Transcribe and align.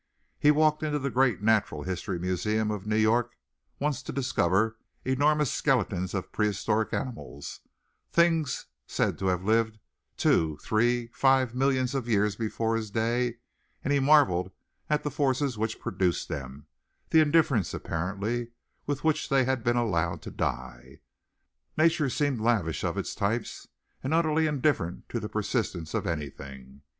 He 0.39 0.49
walked 0.49 0.81
into 0.81 0.97
the 0.97 1.11
great 1.11 1.43
natural 1.43 1.83
history 1.83 2.17
museum 2.17 2.71
of 2.71 2.87
New 2.87 2.95
York 2.97 3.35
once 3.79 4.01
to 4.01 4.11
discover 4.11 4.79
enormous 5.05 5.51
skeletons 5.51 6.15
of 6.15 6.31
prehistoric 6.31 6.91
animals 6.91 7.59
things 8.11 8.65
said 8.87 9.19
to 9.19 9.27
have 9.27 9.43
lived 9.43 9.77
two, 10.17 10.57
three, 10.57 11.05
five 11.13 11.53
millions 11.53 11.93
of 11.93 12.07
years 12.09 12.35
before 12.35 12.75
his 12.75 12.89
day 12.89 13.35
and 13.83 13.93
he 13.93 13.99
marvelled 13.99 14.49
at 14.89 15.03
the 15.03 15.11
forces 15.11 15.55
which 15.55 15.79
produced 15.79 16.27
them, 16.29 16.65
the 17.11 17.19
indifference, 17.21 17.71
apparently, 17.71 18.47
with 18.87 19.03
which 19.03 19.29
they 19.29 19.43
had 19.43 19.63
been 19.63 19.77
allowed 19.77 20.23
to 20.23 20.31
die. 20.31 20.99
Nature 21.77 22.09
seemed 22.09 22.41
lavish 22.41 22.83
of 22.83 22.97
its 22.97 23.13
types 23.13 23.67
and 24.01 24.15
utterly 24.15 24.47
indifferent 24.47 25.07
to 25.09 25.19
the 25.19 25.29
persistence 25.29 25.93
of 25.93 26.07
anything. 26.07 26.81